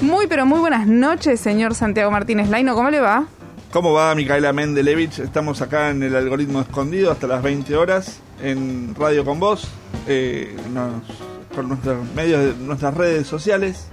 Muy, 0.00 0.26
pero 0.28 0.46
muy 0.46 0.60
buenas 0.60 0.86
noches, 0.86 1.40
señor 1.40 1.74
Santiago 1.74 2.10
Martínez 2.10 2.48
Laino. 2.48 2.74
¿Cómo 2.74 2.90
le 2.90 3.00
va? 3.00 3.26
¿Cómo 3.70 3.92
va, 3.92 4.14
Micaela 4.14 4.50
Mendelevich? 4.50 5.18
Estamos 5.18 5.60
acá 5.60 5.90
en 5.90 6.02
el 6.02 6.16
algoritmo 6.16 6.62
escondido 6.62 7.12
hasta 7.12 7.26
las 7.26 7.42
20 7.42 7.76
horas 7.76 8.20
en 8.42 8.94
Radio 8.94 9.26
con 9.26 9.38
Vos, 9.38 9.68
eh, 10.08 10.56
por 11.54 11.64
nuestros 11.64 12.02
medios, 12.14 12.56
nuestras 12.56 12.94
redes 12.94 13.26
sociales, 13.26 13.88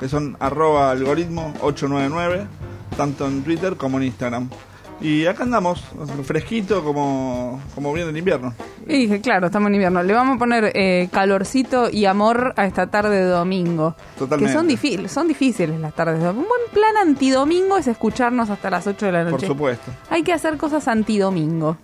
que 0.00 0.08
son 0.08 0.36
arroba 0.40 0.90
algoritmo 0.90 1.54
899, 1.60 2.48
tanto 2.96 3.28
en 3.28 3.44
Twitter 3.44 3.76
como 3.76 3.98
en 3.98 4.04
Instagram. 4.04 4.50
Y 5.00 5.26
acá 5.26 5.42
andamos, 5.42 5.82
fresquito 6.24 6.82
como, 6.82 7.60
como 7.74 7.92
viene 7.92 8.10
el 8.10 8.16
invierno. 8.16 8.54
Y 8.86 8.98
dije, 9.00 9.20
claro, 9.20 9.46
estamos 9.46 9.68
en 9.68 9.74
invierno. 9.74 10.02
Le 10.02 10.14
vamos 10.14 10.36
a 10.36 10.38
poner 10.38 10.72
eh, 10.74 11.08
calorcito 11.12 11.90
y 11.90 12.06
amor 12.06 12.54
a 12.56 12.66
esta 12.66 12.86
tarde 12.86 13.16
de 13.16 13.28
domingo. 13.28 13.94
Totalmente. 14.18 14.52
Que 14.52 14.58
son, 14.58 14.66
difíciles, 14.66 15.12
son 15.12 15.28
difíciles 15.28 15.78
las 15.80 15.94
tardes 15.94 16.18
de 16.18 16.24
domingo. 16.24 16.44
Un 16.44 16.48
buen 16.48 16.70
plan 16.72 16.96
antidomingo 16.96 17.76
es 17.76 17.88
escucharnos 17.88 18.48
hasta 18.48 18.70
las 18.70 18.86
8 18.86 19.06
de 19.06 19.12
la 19.12 19.24
noche. 19.24 19.36
Por 19.36 19.46
supuesto. 19.46 19.90
Hay 20.08 20.22
que 20.22 20.32
hacer 20.32 20.56
cosas 20.56 20.88
antidomingo. 20.88 21.76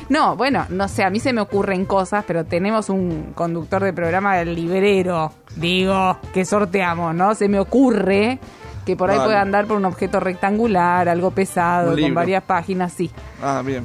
No, 0.08 0.36
bueno, 0.36 0.66
no 0.68 0.88
sé, 0.88 1.02
a 1.02 1.10
mí 1.10 1.20
se 1.20 1.32
me 1.32 1.40
ocurren 1.40 1.84
cosas, 1.86 2.24
pero 2.26 2.44
tenemos 2.44 2.88
un 2.88 3.32
conductor 3.34 3.82
de 3.82 3.92
programa 3.92 4.36
del 4.36 4.54
librero, 4.54 5.32
digo, 5.56 6.18
que 6.32 6.44
sorteamos, 6.44 7.14
¿no? 7.14 7.34
Se 7.34 7.48
me 7.48 7.58
ocurre 7.58 8.38
que 8.84 8.96
por 8.96 9.10
ahí 9.10 9.18
puede 9.18 9.36
andar 9.36 9.66
por 9.66 9.78
un 9.78 9.86
objeto 9.86 10.20
rectangular, 10.20 11.08
algo 11.08 11.30
pesado, 11.30 11.96
con 11.98 12.14
varias 12.14 12.42
páginas, 12.44 12.92
sí. 12.92 13.10
Ah, 13.42 13.62
bien. 13.64 13.84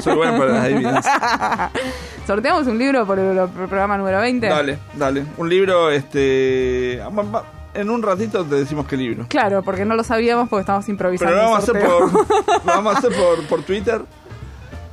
Soy 0.00 0.16
bueno 0.16 0.38
para 0.38 0.52
las 0.52 0.66
evidencias. 0.66 1.06
¿Sorteamos 2.26 2.66
un 2.66 2.78
libro 2.78 3.06
por 3.06 3.18
el, 3.18 3.48
programa 3.48 3.98
número 3.98 4.20
20? 4.20 4.46
Dale, 4.46 4.78
dale. 4.94 5.24
Un 5.36 5.48
libro, 5.48 5.90
este... 5.90 7.02
En 7.72 7.88
un 7.88 8.02
ratito 8.02 8.44
te 8.44 8.56
decimos 8.56 8.86
qué 8.86 8.96
libro. 8.96 9.26
Claro, 9.28 9.62
porque 9.62 9.84
no 9.84 9.94
lo 9.94 10.02
sabíamos 10.02 10.48
porque 10.48 10.62
estamos 10.62 10.88
improvisando. 10.88 11.32
Pero 11.32 11.42
lo 11.42 11.50
vamos, 11.50 11.68
a 11.68 11.70
hacer 11.70 11.86
por, 11.86 12.12
lo 12.12 12.60
vamos 12.64 12.94
a 12.94 12.98
hacer 12.98 13.12
por, 13.12 13.46
por 13.46 13.62
Twitter. 13.62 14.02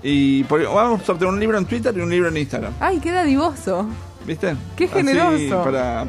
Y 0.04 0.44
vamos 0.44 1.02
a 1.02 1.06
sortear 1.06 1.32
un 1.32 1.40
libro 1.40 1.58
en 1.58 1.66
Twitter 1.66 1.96
y 1.98 2.02
un 2.02 2.10
libro 2.10 2.30
en 2.30 2.38
Instagram. 2.38 2.74
Ay, 2.80 3.00
qué 3.00 3.12
dadivoso. 3.12 3.88
¿Viste? 4.26 4.56
Qué 4.76 4.88
generoso. 4.88 5.64
para... 5.64 6.08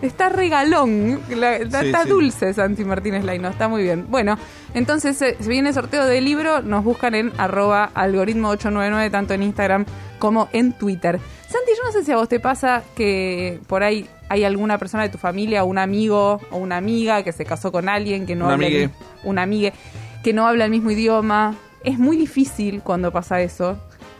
Está 0.00 0.28
regalón, 0.28 1.20
está, 1.28 2.04
dulce 2.04 2.54
Santi 2.54 2.84
Martínez 2.84 3.24
Laino, 3.24 3.48
está 3.48 3.66
muy 3.66 3.82
bien. 3.82 4.06
Bueno, 4.08 4.38
entonces 4.72 5.20
eh, 5.22 5.36
si 5.40 5.48
viene 5.48 5.72
sorteo 5.72 6.06
de 6.06 6.20
libro, 6.20 6.62
nos 6.62 6.84
buscan 6.84 7.16
en 7.16 7.32
arroba 7.36 7.90
algoritmo 7.94 8.50
899, 8.50 9.10
tanto 9.10 9.34
en 9.34 9.42
Instagram 9.42 9.86
como 10.20 10.48
en 10.52 10.72
Twitter. 10.72 11.18
Santi, 11.48 11.72
yo 11.76 11.82
no 11.84 11.90
sé 11.90 12.04
si 12.04 12.12
a 12.12 12.16
vos 12.16 12.28
te 12.28 12.38
pasa 12.38 12.84
que 12.94 13.58
por 13.66 13.82
ahí 13.82 14.08
hay 14.28 14.44
alguna 14.44 14.78
persona 14.78 15.02
de 15.02 15.08
tu 15.08 15.18
familia, 15.18 15.64
un 15.64 15.78
amigo 15.78 16.40
o 16.52 16.58
una 16.58 16.76
amiga 16.76 17.24
que 17.24 17.32
se 17.32 17.44
casó 17.44 17.72
con 17.72 17.88
alguien 17.88 18.24
que 18.24 18.36
no 18.36 18.44
una 18.44 18.54
habla 18.54 18.66
amigue. 19.42 19.72
que 20.22 20.32
no 20.32 20.46
habla 20.46 20.66
el 20.66 20.70
mismo 20.70 20.92
idioma, 20.92 21.56
es 21.84 21.98
muy 21.98 22.16
difícil 22.16 22.82
cuando 22.82 23.12
pasa 23.12 23.40
eso, 23.40 23.78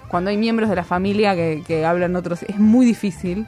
cuando 0.09 0.31
hay 0.31 0.37
miembros 0.37 0.69
de 0.71 0.77
la 0.77 0.85
familia 0.85 1.35
que, 1.35 1.85
hablan 1.85 2.17
otros, 2.17 2.43
es 2.43 2.59
muy 2.59 2.87
difícil. 2.87 3.47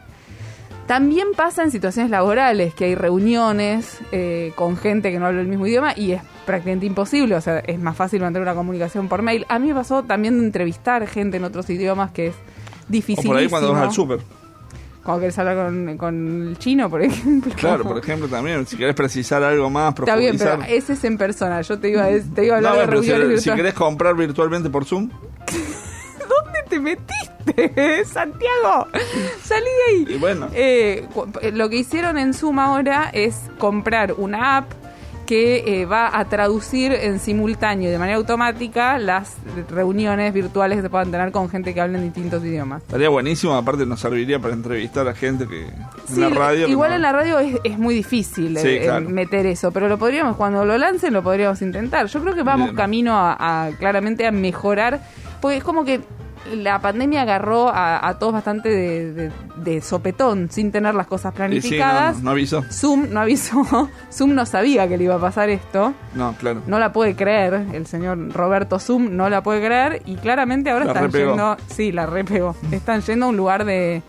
También 0.87 1.29
pasa 1.37 1.63
en 1.63 1.71
situaciones 1.71 2.11
laborales, 2.11 2.75
que 2.75 2.87
hay 2.87 2.95
reuniones 2.97 3.99
eh, 4.11 4.53
con 4.57 4.77
gente 4.77 5.13
que 5.13 5.21
no 5.21 5.27
habla 5.27 5.41
el 5.41 5.47
mismo 5.47 5.67
idioma 5.67 5.93
y 5.97 6.13
es 6.13 6.23
prácticamente 6.45 6.87
imposible, 6.87 7.37
o 7.37 7.41
sea, 7.41 7.61
es 7.61 7.79
más 7.79 7.97
fácil 7.97 8.21
mantener 8.23 8.43
una 8.43 8.57
comunicación 8.57 9.09
por 9.09 9.23
mail. 9.23 9.47
A 9.49 9.61
mí 9.61 9.69
me 9.69 9.75
pasó 9.75 10.03
también 10.03 10.39
de 10.41 10.47
entrevistar 10.47 11.07
gente 11.07 11.37
en 11.37 11.45
otros 11.45 11.71
idiomas 11.71 12.11
que 12.11 12.29
es 12.29 12.35
difícil. 12.89 13.27
por 13.27 13.37
ahí 13.37 13.49
cuando 13.49 13.73
vas 13.73 13.83
al 13.83 13.93
súper. 13.93 14.21
Cuando 15.11 15.21
querés 15.23 15.39
hablar 15.39 15.57
con, 15.57 15.97
con, 15.97 16.49
el 16.49 16.59
chino, 16.59 16.89
por 16.89 17.03
ejemplo. 17.03 17.53
Claro, 17.57 17.83
por 17.85 17.99
ejemplo, 17.99 18.29
también. 18.29 18.65
Si 18.67 18.77
querés 18.77 18.95
precisar 18.95 19.43
algo 19.43 19.69
más, 19.69 19.95
Está 19.99 20.17
bien, 20.17 20.39
pero 20.39 20.63
ese 20.69 20.93
es 20.93 21.05
en 21.05 21.19
persona. 21.19 21.61
Yo 21.63 21.79
te 21.79 21.91
iba, 21.91 22.07
te 22.35 22.45
iba 22.45 22.55
a 22.55 22.59
hablar 22.59 22.77
de 22.77 22.87
reuniones 22.87 23.43
si, 23.43 23.51
si 23.51 23.57
querés 23.57 23.75
comprar 23.75 24.15
virtualmente 24.15 24.71
por 24.71 24.85
Zoom. 24.85 25.11
¿Dónde 26.29 26.61
te 26.69 26.79
metiste, 26.79 28.05
Santiago? 28.05 28.87
Salí 29.43 29.65
de 29.65 29.97
ahí. 29.97 30.15
Y 30.15 30.19
bueno. 30.19 30.49
Eh, 30.55 31.09
lo 31.53 31.69
que 31.69 31.77
hicieron 31.77 32.17
en 32.17 32.33
Zoom 32.33 32.61
ahora 32.61 33.11
es 33.13 33.37
comprar 33.59 34.15
una 34.17 34.59
app 34.59 34.80
que 35.31 35.63
eh, 35.65 35.87
va 35.87 36.19
a 36.19 36.25
traducir 36.25 36.91
en 36.91 37.21
simultáneo 37.21 37.89
y 37.89 37.93
de 37.93 37.99
manera 38.01 38.19
automática 38.19 38.99
las 38.99 39.37
reuniones 39.71 40.35
virtuales 40.35 40.79
que 40.79 40.83
se 40.83 40.91
puedan 40.91 41.13
tener 41.13 41.31
con 41.31 41.49
gente 41.49 41.73
que 41.73 41.81
habla 41.81 41.99
en 41.99 42.05
distintos 42.07 42.45
idiomas. 42.45 42.83
Estaría 42.83 43.11
buenísimo, 43.11 43.55
aparte 43.55 43.87
nos 43.87 44.01
serviría 44.01 44.41
para 44.41 44.55
entrevistar 44.55 45.07
a 45.07 45.15
gente 45.15 45.47
que 45.47 45.69
en 45.69 46.21
la 46.21 46.31
radio. 46.31 46.67
Igual 46.67 46.95
en 46.95 47.03
la 47.03 47.13
radio 47.13 47.39
es, 47.39 47.79
muy 47.79 47.95
difícil 47.95 48.57
eh, 48.57 48.91
meter 49.03 49.47
eso, 49.47 49.71
pero 49.71 49.89
lo 49.89 49.99
podríamos, 49.99 50.35
cuando 50.37 50.65
lo 50.65 50.77
lancen, 50.77 51.13
lo 51.13 51.23
podríamos 51.23 51.63
intentar. 51.63 52.07
Yo 52.07 52.21
creo 52.21 52.35
que 52.35 52.43
vamos 52.43 52.73
camino 52.73 53.13
a 53.15 53.71
claramente 53.79 54.27
a 54.27 54.33
mejorar, 54.33 55.01
porque 55.41 55.59
es 55.59 55.63
como 55.63 55.85
que 55.85 56.01
la 56.55 56.81
pandemia 56.81 57.23
agarró 57.23 57.71
a, 57.73 58.17
todos 58.19 58.33
bastante 58.33 58.69
de, 59.57 59.81
sopetón, 59.81 60.51
sin 60.51 60.73
tener 60.73 60.95
las 60.95 61.07
cosas 61.07 61.35
planificadas. 61.35 62.23
no, 62.23 62.31
avisó. 62.31 62.63
Zoom 62.71 63.11
no 63.11 63.21
avisó. 63.21 63.89
Zoom 64.13 64.35
no 64.35 64.47
sabía 64.47 64.89
que 64.89 64.97
le 64.97 65.05
iba 65.05 65.17
a 65.17 65.21
pasar 65.21 65.51
esto. 65.51 65.95
No, 66.15 66.35
claro. 66.35 66.63
No 66.67 66.79
la 66.79 66.93
puede 66.93 67.15
creer. 67.15 67.67
El 67.73 67.87
señor 67.87 68.33
Roberto 68.33 68.79
Zoom 68.79 69.17
no 69.17 69.29
la 69.29 69.43
puede 69.43 69.65
creer. 69.65 70.03
Y 70.07 70.17
claramente 70.17 70.71
ahora 70.71 70.87
están 70.87 71.11
yendo. 71.11 71.57
Sí, 71.69 71.93
la 71.93 72.07
repegó. 72.07 72.57
Están 72.71 73.03
yendo 73.03 73.27
a 73.27 73.29
un 73.29 73.37
lugar 73.37 73.65
de, 73.65 74.03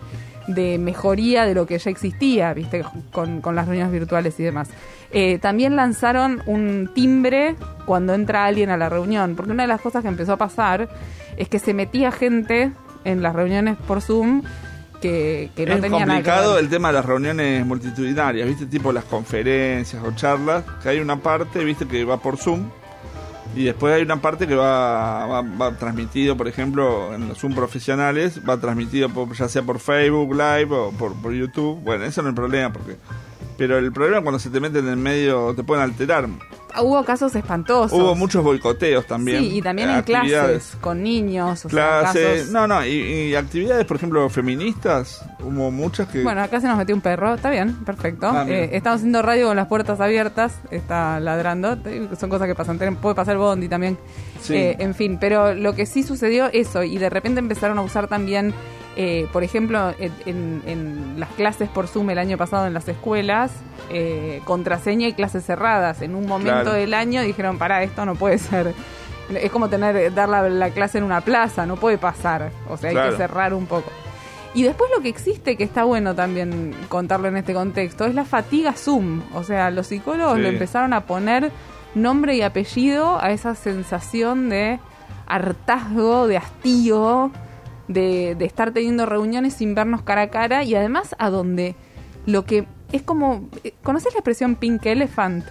mejoría 0.80 1.46
de 1.46 1.54
lo 1.54 1.66
que 1.66 1.78
ya 1.78 1.90
existía, 1.90 2.54
viste, 2.54 2.84
con, 3.12 3.42
las 3.54 3.66
reuniones 3.68 3.92
virtuales 3.92 4.40
y 4.40 4.44
demás. 4.44 4.70
Eh, 5.12 5.40
también 5.40 5.76
lanzaron 5.76 6.42
un 6.46 6.90
timbre 6.94 7.56
cuando 7.86 8.14
entra 8.14 8.46
alguien 8.46 8.70
a 8.70 8.78
la 8.78 8.88
reunión, 8.88 9.36
porque 9.36 9.52
una 9.52 9.64
de 9.64 9.68
las 9.68 9.82
cosas 9.82 10.02
que 10.04 10.08
empezó 10.08 10.34
a 10.34 10.38
pasar 10.38 10.88
es 11.42 11.50
que 11.50 11.58
se 11.58 11.74
metía 11.74 12.12
gente 12.12 12.72
en 13.04 13.24
las 13.24 13.36
reuniones 13.36 13.76
por 13.88 14.02
Zoom 14.02 14.44
que, 15.02 15.50
que 15.56 15.66
no 15.66 15.74
es 15.74 15.82
tenía 15.82 16.06
complicado 16.06 16.60
el 16.60 16.70
tema 16.70 16.90
de 16.90 16.94
las 16.94 17.06
reuniones 17.06 17.66
multitudinarias, 17.66 18.48
¿viste? 18.48 18.68
Tipo 18.68 18.92
las 18.92 19.06
conferencias 19.06 20.04
o 20.06 20.12
charlas, 20.16 20.64
que 20.84 20.90
hay 20.90 21.00
una 21.00 21.18
parte, 21.18 21.64
¿viste? 21.64 21.88
Que 21.88 22.06
va 22.06 22.18
por 22.18 22.38
Zoom 22.38 22.70
y 23.56 23.64
después 23.64 23.94
hay 23.96 24.04
una 24.04 24.22
parte 24.22 24.48
que 24.48 24.54
va, 24.54 25.42
va, 25.42 25.78
transmitido, 25.78 26.38
por 26.38 26.48
ejemplo, 26.48 27.14
en 27.16 27.28
los 27.28 27.40
Zoom 27.40 27.56
profesionales, 27.56 28.40
va 28.48 28.58
transmitido 28.58 29.10
ya 29.34 29.50
sea 29.50 29.64
por 29.64 29.80
Facebook 29.80 30.34
Live 30.34 30.68
o 30.70 30.92
por, 30.92 31.16
por 31.16 31.34
YouTube. 31.34 31.80
Bueno, 31.82 32.06
eso 32.06 32.22
no 32.22 32.30
es 32.30 32.32
el 32.34 32.36
problema 32.36 32.72
porque 32.72 32.98
Pero 33.58 33.80
el 33.80 33.92
problema 33.92 34.18
es 34.18 34.24
cuando 34.24 34.38
se 34.38 34.52
te 34.52 34.60
meten 34.60 34.86
en 34.86 34.92
el 34.92 34.98
medio, 34.98 35.56
te 35.56 35.64
pueden 35.64 35.84
alterar. 35.84 36.30
Hubo 36.80 37.04
casos 37.04 37.36
espantosos. 37.36 37.98
Hubo 37.98 38.16
muchos 38.16 38.44
boicoteos 38.44 39.06
también. 39.06 39.40
Sí, 39.40 39.58
y 39.58 39.62
también 39.62 39.90
en 39.90 40.02
clases, 40.04 40.78
con 40.80 41.04
niños. 41.04 41.66
O 41.66 41.70
clases, 41.70 42.50
no, 42.52 42.68
no, 42.68 42.86
y, 42.86 43.36
actividades, 43.36 43.86
por 43.86 43.98
ejemplo, 43.98 44.30
feministas, 44.30 45.26
hubo 45.40 45.72
muchas 45.72 46.08
que... 46.08 46.24
Bueno, 46.24 46.42
acá 46.42 46.60
se 46.62 46.68
nos 46.68 46.78
metió 46.78 46.96
un 46.96 47.02
perro, 47.02 47.34
está 47.34 47.50
bien, 47.50 47.84
perfecto. 47.86 48.28
Ah, 48.28 48.46
eh, 48.48 48.70
estamos 48.74 48.98
haciendo 48.98 49.22
radio 49.22 49.48
con 49.48 49.56
las 49.56 49.68
puertas 49.68 50.00
abiertas, 50.00 50.60
está 50.70 51.20
ladrando, 51.20 51.78
son 52.20 52.30
cosas 52.30 52.48
que 52.48 52.56
pasan, 52.56 52.78
puede 52.98 53.16
pasar 53.16 53.38
Bondi 53.38 53.68
también. 53.68 53.98
Eh, 54.50 54.76
en 54.80 54.96
fin, 54.96 55.18
pero 55.20 55.54
lo 55.54 55.74
que 55.74 55.86
sí 55.86 56.04
sucedió 56.04 56.48
eso, 56.52 56.84
y 56.84 56.98
de 56.98 57.10
repente 57.10 57.40
empezaron 57.40 57.78
a 57.78 57.82
usar 57.82 58.08
también 58.08 58.54
eh, 58.98 59.28
por 59.32 59.44
ejemplo, 59.44 59.94
en, 60.00 61.16
las 61.18 61.30
clases 61.30 61.70
por 61.70 61.88
Zoom 61.88 62.10
el 62.10 62.18
año 62.18 62.38
pasado 62.38 62.68
en 62.68 62.74
las 62.74 62.88
escuelas, 62.88 63.52
eh, 63.90 64.42
contraseña 64.44 65.08
y 65.08 65.14
clases 65.14 65.46
cerradas. 65.46 66.02
En 66.02 66.16
un 66.16 66.28
momento 66.28 66.74
del 66.74 66.94
año 66.94 67.22
dijeron, 67.22 67.58
para, 67.58 67.84
esto 67.84 68.06
no 68.06 68.16
puede 68.16 68.38
ser. 68.38 68.74
Es 69.30 69.50
como 69.52 69.70
tener 69.70 70.14
dar 70.14 70.28
la, 70.28 70.70
clase 70.72 70.98
en 70.98 71.06
una 71.06 71.22
plaza, 71.22 71.66
no 71.66 71.78
puede 71.78 71.98
pasar. 71.98 72.52
O 72.70 72.76
sea, 72.76 72.90
hay 72.90 73.12
que 73.12 73.18
cerrar 73.18 73.54
un 73.54 73.66
poco. 73.66 73.90
Y 74.54 74.64
después 74.64 74.92
lo 74.94 75.02
que 75.02 75.08
existe, 75.08 75.56
que 75.56 75.64
está 75.64 75.86
bueno 75.86 76.14
también 76.14 76.76
contarlo 76.90 77.30
en 77.30 77.38
este 77.38 77.54
contexto, 77.54 78.06
es 78.06 78.14
la 78.14 78.26
fatiga 78.26 78.74
Zoom. 78.74 79.22
O 79.34 79.44
sea, 79.44 79.72
los 79.72 79.88
psicólogos 79.88 80.38
le 80.40 80.50
empezaron 80.50 80.92
a 80.92 81.06
poner 81.06 81.52
nombre 81.96 82.36
y 82.36 82.42
apellido 82.42 83.22
a 83.22 83.32
esa 83.32 83.56
sensación 83.56 84.50
de 84.50 84.80
hartazgo, 85.28 86.28
de 86.28 86.36
hastío, 86.36 87.32
de, 87.94 88.36
estar 88.42 88.72
teniendo 88.72 89.06
reuniones 89.06 89.54
sin 89.54 89.76
vernos 89.76 90.02
cara 90.02 90.24
a 90.24 90.30
cara 90.30 90.64
y 90.64 90.76
además 90.76 91.16
a 91.20 91.30
donde 91.30 91.76
lo 92.26 92.46
que 92.46 92.66
es 92.92 93.02
como... 93.02 93.50
¿Conoces 93.84 94.14
la 94.14 94.20
expresión 94.20 94.56
pink 94.56 94.86
elephant? 94.86 95.46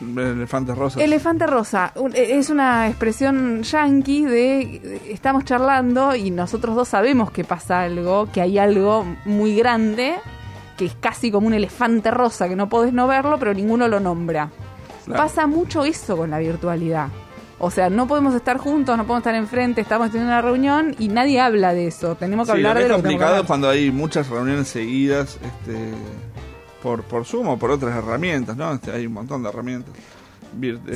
Elefante 0.00 0.74
rosa. 0.74 1.02
Elefante 1.02 1.46
rosa. 1.46 1.92
Es 2.14 2.48
una 2.48 2.88
expresión 2.88 3.62
yankee 3.62 4.24
de 4.24 5.00
estamos 5.10 5.44
charlando 5.44 6.16
y 6.16 6.30
nosotros 6.30 6.74
dos 6.74 6.88
sabemos 6.88 7.30
que 7.30 7.44
pasa 7.44 7.82
algo, 7.82 8.28
que 8.32 8.40
hay 8.40 8.58
algo 8.58 9.04
muy 9.26 9.54
grande, 9.54 10.14
que 10.78 10.86
es 10.86 10.94
casi 10.94 11.30
como 11.30 11.46
un 11.48 11.54
elefante 11.54 12.10
rosa, 12.10 12.48
que 12.48 12.56
no 12.56 12.70
podés 12.70 12.94
no 12.94 13.06
verlo, 13.06 13.38
pero 13.38 13.52
ninguno 13.52 13.88
lo 13.88 14.00
nombra. 14.00 14.50
Pasa 15.06 15.46
mucho 15.46 15.84
eso 15.84 16.16
con 16.16 16.30
la 16.30 16.38
virtualidad. 16.38 17.08
O 17.62 17.70
sea, 17.70 17.90
no 17.90 18.08
podemos 18.08 18.34
estar 18.34 18.56
juntos, 18.56 18.96
no 18.96 19.04
podemos 19.04 19.20
estar 19.20 19.34
enfrente, 19.34 19.82
estamos 19.82 20.10
teniendo 20.10 20.32
una 20.32 20.40
reunión 20.40 20.96
y 20.98 21.08
nadie 21.08 21.40
habla 21.40 21.74
de 21.74 21.88
eso. 21.88 22.14
Tenemos 22.14 22.46
que 22.46 22.52
hablar 22.52 22.78
de 22.78 22.84
lo 22.84 22.88
que 22.88 22.94
Es 22.94 23.02
complicado 23.02 23.44
cuando 23.44 23.68
hay 23.68 23.90
muchas 23.90 24.30
reuniones 24.30 24.66
seguidas 24.66 25.38
este, 25.44 25.92
por, 26.82 27.02
por 27.02 27.26
Zoom 27.26 27.48
o 27.48 27.58
por 27.58 27.70
otras 27.70 27.94
herramientas, 27.94 28.56
¿no? 28.56 28.72
Este, 28.72 28.92
hay 28.92 29.04
un 29.04 29.12
montón 29.12 29.42
de 29.42 29.50
herramientas. 29.50 29.94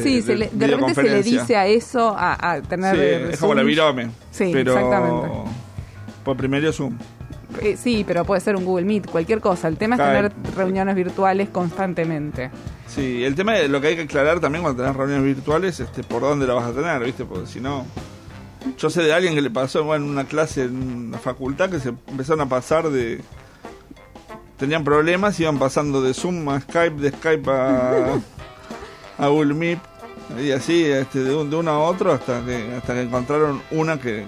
sí, 0.02 0.22
de, 0.22 0.66
repente 0.66 0.94
se 0.94 1.02
le 1.02 1.22
dice 1.22 1.54
a 1.54 1.66
eso, 1.66 2.16
a, 2.18 2.62
tener... 2.66 2.96
Sí, 2.96 3.32
es 3.34 3.40
como 3.40 3.54
la 3.54 3.62
virome. 3.62 4.08
Sí, 4.30 4.48
pero 4.50 4.72
exactamente. 4.72 5.28
Por 6.24 6.36
primero 6.38 6.72
Zoom. 6.72 6.96
Eh, 7.60 7.76
sí, 7.76 8.04
pero 8.06 8.24
puede 8.24 8.40
ser 8.40 8.56
un 8.56 8.64
Google 8.64 8.84
Meet, 8.84 9.10
cualquier 9.10 9.40
cosa. 9.40 9.68
El 9.68 9.76
tema 9.76 9.96
es 9.96 10.02
tener 10.02 10.32
reuniones 10.56 10.94
virtuales 10.94 11.48
constantemente. 11.50 12.50
Sí, 12.86 13.24
el 13.24 13.34
tema 13.34 13.58
es 13.58 13.70
lo 13.70 13.80
que 13.80 13.88
hay 13.88 13.96
que 13.96 14.02
aclarar 14.02 14.40
también 14.40 14.62
cuando 14.62 14.82
tenés 14.82 14.96
reuniones 14.96 15.24
virtuales, 15.24 15.80
este, 15.80 16.02
por 16.02 16.22
dónde 16.22 16.46
la 16.46 16.54
vas 16.54 16.66
a 16.66 16.72
tener, 16.72 17.02
¿viste? 17.02 17.24
Porque 17.24 17.46
si 17.46 17.60
no... 17.60 17.86
Yo 18.78 18.88
sé 18.88 19.02
de 19.02 19.12
alguien 19.12 19.34
que 19.34 19.42
le 19.42 19.50
pasó 19.50 19.94
en 19.94 20.02
una 20.04 20.24
clase 20.24 20.62
en 20.62 21.06
una 21.08 21.18
facultad 21.18 21.68
que 21.68 21.80
se 21.80 21.90
empezaron 21.90 22.40
a 22.40 22.48
pasar 22.48 22.90
de... 22.90 23.20
Tenían 24.56 24.84
problemas, 24.84 25.38
iban 25.40 25.58
pasando 25.58 26.00
de 26.00 26.14
Zoom 26.14 26.48
a 26.48 26.60
Skype, 26.60 27.00
de 27.00 27.10
Skype 27.10 27.50
a, 27.50 28.20
a 29.18 29.28
Google 29.28 29.54
Meet, 29.54 29.78
y 30.40 30.50
así, 30.52 30.84
este, 30.84 31.22
de, 31.22 31.34
un, 31.34 31.50
de 31.50 31.56
uno 31.56 31.70
a 31.70 31.78
otro, 31.80 32.12
hasta 32.12 32.44
que, 32.44 32.74
hasta 32.76 32.94
que 32.94 33.02
encontraron 33.02 33.62
una 33.70 34.00
que, 34.00 34.26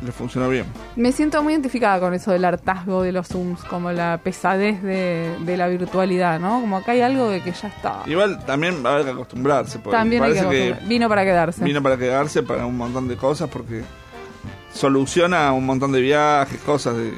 le 0.00 0.12
funcionó 0.12 0.48
bien. 0.48 0.66
Me 0.96 1.12
siento 1.12 1.42
muy 1.42 1.52
identificada 1.52 2.00
con 2.00 2.14
eso 2.14 2.30
del 2.32 2.44
hartazgo 2.44 3.02
de 3.02 3.12
los 3.12 3.28
Zooms, 3.28 3.64
como 3.64 3.92
la 3.92 4.20
pesadez 4.22 4.82
de, 4.82 5.56
la 5.56 5.68
virtualidad, 5.68 6.38
¿no? 6.40 6.60
Como 6.60 6.76
acá 6.76 6.92
hay 6.92 7.00
algo 7.00 7.28
de 7.28 7.42
que 7.42 7.52
ya 7.52 7.68
está. 7.68 8.02
Igual 8.06 8.44
también 8.44 8.84
va 8.84 8.90
a 8.90 8.92
haber 8.94 9.06
que 9.06 9.12
acostumbrarse. 9.12 9.78
También 9.78 10.22
hay 10.22 10.34
que, 10.34 10.76
Vino 10.86 11.08
para 11.08 11.24
quedarse. 11.24 11.64
Vino 11.64 11.82
para 11.82 11.96
quedarse 11.96 12.42
para 12.42 12.66
un 12.66 12.76
montón 12.76 13.08
de 13.08 13.16
cosas 13.16 13.48
porque 13.48 13.82
soluciona 14.72 15.52
un 15.52 15.66
montón 15.66 15.92
de 15.92 16.00
viajes, 16.00 16.60
cosas 16.60 16.96
de 16.96 17.12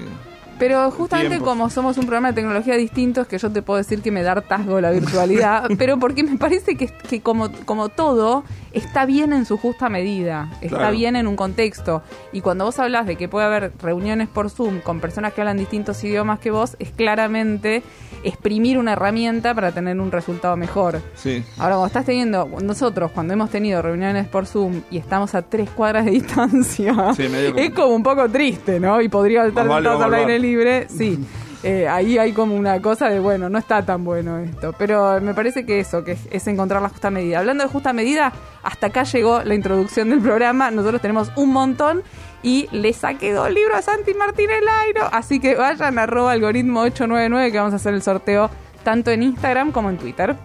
pero 0.60 0.90
justamente 0.90 1.38
como 1.38 1.70
somos 1.70 1.96
un 1.96 2.04
programa 2.04 2.28
de 2.28 2.34
tecnología 2.34 2.76
distinto, 2.76 3.22
es 3.22 3.26
que 3.26 3.38
yo 3.38 3.50
te 3.50 3.62
puedo 3.62 3.78
decir 3.78 4.02
que 4.02 4.10
me 4.10 4.22
da 4.22 4.32
hartazgo 4.32 4.78
la 4.82 4.90
virtualidad, 4.90 5.70
pero 5.78 5.98
porque 5.98 6.22
me 6.22 6.36
parece 6.36 6.76
que, 6.76 6.86
que 6.86 7.22
como, 7.22 7.50
como 7.64 7.88
todo, 7.88 8.44
está 8.72 9.06
bien 9.06 9.32
en 9.32 9.46
su 9.46 9.56
justa 9.56 9.88
medida, 9.88 10.50
está 10.60 10.90
bien 10.90 11.16
en 11.16 11.26
un 11.26 11.34
contexto. 11.34 12.02
Y 12.32 12.42
cuando 12.42 12.66
vos 12.66 12.78
hablas 12.78 13.06
de 13.06 13.16
que 13.16 13.26
puede 13.26 13.46
haber 13.46 13.72
reuniones 13.80 14.28
por 14.28 14.50
Zoom 14.50 14.80
con 14.80 15.00
personas 15.00 15.32
que 15.32 15.40
hablan 15.40 15.56
distintos 15.56 16.04
idiomas 16.04 16.38
que 16.40 16.50
vos, 16.50 16.76
es 16.78 16.90
claramente 16.90 17.82
exprimir 18.24 18.78
una 18.78 18.92
herramienta 18.92 19.54
para 19.54 19.72
tener 19.72 20.00
un 20.00 20.10
resultado 20.10 20.56
mejor. 20.56 21.00
Sí. 21.14 21.44
Ahora, 21.58 21.76
cuando 21.76 21.86
estás 21.86 22.04
teniendo, 22.04 22.48
nosotros 22.62 23.10
cuando 23.12 23.32
hemos 23.34 23.50
tenido 23.50 23.82
reuniones 23.82 24.26
por 24.28 24.46
Zoom 24.46 24.82
y 24.90 24.98
estamos 24.98 25.34
a 25.34 25.42
tres 25.42 25.70
cuadras 25.70 26.04
de 26.04 26.10
distancia, 26.12 26.94
es 27.56 27.70
como 27.70 27.94
un 27.94 28.02
poco 28.02 28.28
triste, 28.28 28.80
¿no? 28.80 29.00
Y 29.00 29.08
podría 29.08 29.46
estar 29.46 29.66
sentados 29.68 30.02
al 30.02 30.14
aire 30.14 30.38
libre, 30.38 30.86
sí. 30.88 31.18
Eh, 31.62 31.86
ahí 31.86 32.16
hay 32.16 32.32
como 32.32 32.54
una 32.54 32.80
cosa 32.80 33.08
de, 33.08 33.20
bueno, 33.20 33.50
no 33.50 33.58
está 33.58 33.84
tan 33.84 34.04
bueno 34.04 34.38
esto. 34.38 34.74
Pero 34.78 35.20
me 35.20 35.34
parece 35.34 35.66
que 35.66 35.80
eso, 35.80 36.02
que 36.04 36.16
es, 36.30 36.46
encontrar 36.46 36.80
la 36.80 36.88
justa 36.88 37.10
medida. 37.10 37.40
Hablando 37.40 37.64
de 37.64 37.70
justa 37.70 37.92
medida, 37.92 38.32
hasta 38.62 38.86
acá 38.88 39.04
llegó 39.04 39.42
la 39.42 39.54
introducción 39.54 40.10
del 40.10 40.20
programa. 40.20 40.70
Nosotros 40.70 41.02
tenemos 41.02 41.30
un 41.36 41.52
montón 41.52 42.02
y 42.42 42.68
le 42.72 42.92
saqué 42.92 43.32
dos 43.32 43.50
libros 43.50 43.76
a 43.76 43.82
Santi 43.82 44.14
Martínez 44.14 44.62
Lairo. 44.64 45.08
Así 45.12 45.38
que 45.40 45.54
vayan 45.54 45.98
a 45.98 46.04
arroba 46.04 46.32
algoritmo 46.32 46.80
899 46.80 47.52
que 47.52 47.58
vamos 47.58 47.72
a 47.74 47.76
hacer 47.76 47.94
el 47.94 48.02
sorteo 48.02 48.50
tanto 48.82 49.10
en 49.10 49.22
Instagram 49.22 49.72
como 49.72 49.90
en 49.90 49.98
Twitter. 49.98 50.36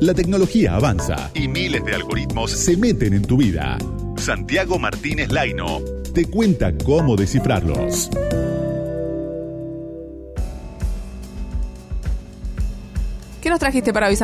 La 0.00 0.14
tecnología 0.14 0.74
avanza 0.74 1.30
y 1.34 1.48
miles 1.48 1.84
de 1.84 1.94
algoritmos 1.94 2.50
se 2.50 2.76
meten 2.76 3.14
en 3.14 3.22
tu 3.22 3.36
vida. 3.36 3.78
Santiago 4.16 4.78
Martínez 4.78 5.32
Laino 5.32 5.80
te 6.12 6.26
cuenta 6.26 6.72
cómo 6.84 7.16
descifrarlos. 7.16 8.10
¿Qué 13.44 13.50
nos 13.50 13.60
trajiste 13.60 13.92
para 13.92 14.08
hoy? 14.08 14.16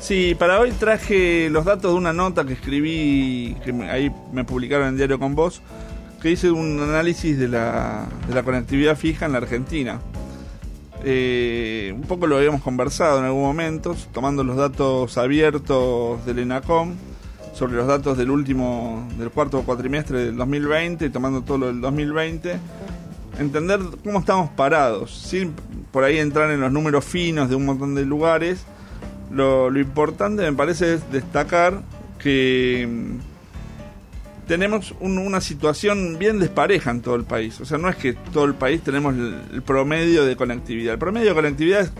Sí, 0.00 0.34
para 0.36 0.58
hoy 0.58 0.72
traje 0.72 1.48
los 1.48 1.64
datos 1.64 1.92
de 1.92 1.96
una 1.96 2.12
nota 2.12 2.44
que 2.44 2.54
escribí, 2.54 3.56
que 3.64 3.70
ahí 3.88 4.10
me 4.32 4.42
publicaron 4.42 4.88
en 4.88 4.96
Diario 4.96 5.20
con 5.20 5.36
Vos, 5.36 5.62
que 6.20 6.32
hice 6.32 6.50
un 6.50 6.80
análisis 6.80 7.38
de 7.38 7.46
la, 7.46 8.08
de 8.26 8.34
la 8.34 8.42
conectividad 8.42 8.96
fija 8.96 9.26
en 9.26 9.32
la 9.32 9.38
Argentina. 9.38 10.00
Eh, 11.04 11.92
un 11.94 12.02
poco 12.02 12.26
lo 12.26 12.36
habíamos 12.36 12.62
conversado 12.62 13.20
en 13.20 13.26
algún 13.26 13.42
momento, 13.42 13.94
tomando 14.12 14.42
los 14.42 14.56
datos 14.56 15.16
abiertos 15.16 16.26
del 16.26 16.40
ENACOM, 16.40 16.96
sobre 17.52 17.74
los 17.74 17.86
datos 17.86 18.18
del 18.18 18.30
último, 18.30 19.08
del 19.18 19.30
cuarto 19.30 19.62
cuatrimestre 19.62 20.18
del 20.18 20.36
2020, 20.36 21.06
y 21.06 21.10
tomando 21.10 21.42
todo 21.42 21.58
lo 21.58 21.66
del 21.68 21.80
2020, 21.80 22.58
entender 23.40 23.80
cómo 24.04 24.20
estamos 24.20 24.50
parados, 24.50 25.10
sin 25.10 25.54
por 25.90 26.04
ahí 26.04 26.18
entrar 26.18 26.50
en 26.50 26.60
los 26.60 26.70
números 26.70 27.04
finos 27.04 27.48
de 27.48 27.56
un 27.56 27.64
montón 27.64 27.94
de 27.94 28.04
lugares, 28.04 28.64
lo, 29.30 29.76
importante 29.78 30.42
me 30.42 30.52
parece 30.52 30.94
es 30.94 31.12
destacar 31.12 31.82
que 32.18 32.86
mm, 32.88 34.46
tenemos 34.46 34.94
una 35.00 35.40
situación 35.40 36.18
bien 36.18 36.38
despareja 36.38 36.90
en 36.90 37.00
todo 37.00 37.14
el 37.14 37.24
país. 37.24 37.60
O 37.60 37.64
sea, 37.64 37.78
no 37.78 37.88
es 37.88 37.96
que 37.96 38.12
todo 38.12 38.44
el 38.44 38.54
país 38.54 38.82
tenemos 38.82 39.14
el, 39.14 39.62
promedio 39.62 40.24
de 40.24 40.36
conectividad. 40.36 40.94
El 40.94 40.98
promedio 40.98 41.28
de 41.28 41.34
conectividad 41.34 41.80
es 41.80 41.92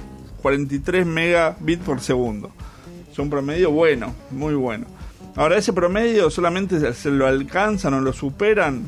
43 0.43 1.07
megabits 1.07 1.83
por 1.85 2.01
segundo. 2.01 2.51
Es 3.11 3.19
un 3.19 3.31
promedio 3.31 3.71
bueno, 3.71 4.15
muy 4.31 4.55
bueno. 4.55 4.87
Ahora, 5.37 5.57
ese 5.57 5.73
promedio 5.73 6.29
solamente 6.29 6.93
se 6.93 7.11
lo 7.11 7.27
alcanzan 7.27 7.95
o 7.95 8.01
lo 8.01 8.13
superan 8.13 8.83